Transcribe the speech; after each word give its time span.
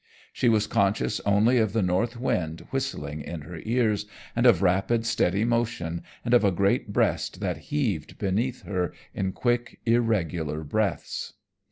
She 0.33 0.49
was 0.49 0.65
conscious 0.65 1.19
only 1.27 1.59
of 1.59 1.73
the 1.73 1.83
north 1.83 2.19
wind 2.19 2.65
whistling 2.71 3.21
in 3.21 3.41
her 3.41 3.59
ears, 3.61 4.07
and 4.35 4.47
of 4.47 4.63
rapid 4.63 5.05
steady 5.05 5.45
motion 5.45 6.01
and 6.25 6.33
of 6.33 6.43
a 6.43 6.49
great 6.51 6.91
breast 6.91 7.39
that 7.39 7.57
heaved 7.69 8.17
beneath 8.17 8.63
her 8.63 8.93
in 9.13 9.31
quick, 9.31 9.79
irregular 9.85 10.63
breaths. 10.63 11.33